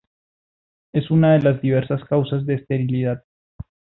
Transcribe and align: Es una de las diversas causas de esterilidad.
Es 0.95 1.11
una 1.11 1.33
de 1.33 1.43
las 1.43 1.61
diversas 1.61 2.03
causas 2.05 2.47
de 2.47 2.55
esterilidad. 2.55 3.23